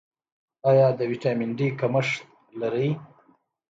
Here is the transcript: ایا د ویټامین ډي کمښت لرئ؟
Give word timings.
ایا 0.69 0.87
د 0.97 1.01
ویټامین 1.11 1.51
ډي 1.57 1.67
کمښت 1.79 2.21
لرئ؟ 2.59 2.89